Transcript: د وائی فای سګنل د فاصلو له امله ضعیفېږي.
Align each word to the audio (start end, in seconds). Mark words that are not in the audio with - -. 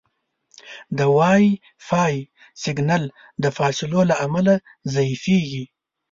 د 0.97 0.99
وائی 1.17 1.49
فای 1.87 2.15
سګنل 2.63 3.03
د 3.43 3.45
فاصلو 3.57 4.01
له 4.09 4.15
امله 4.25 4.55
ضعیفېږي. 4.93 5.65